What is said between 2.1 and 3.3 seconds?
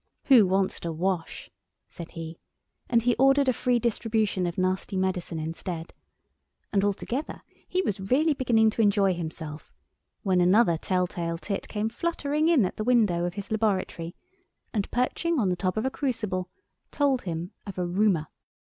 he, and he